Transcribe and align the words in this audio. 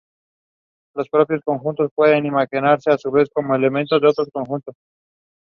Los 0.95 1.09
propios 1.09 1.41
conjuntos 1.45 1.91
pueden 1.93 2.25
imaginarse 2.25 2.89
a 2.89 2.97
su 2.97 3.11
vez 3.11 3.29
como 3.31 3.53
elementos 3.53 4.01
de 4.01 4.07
otros 4.07 4.29
conjuntos. 4.33 4.73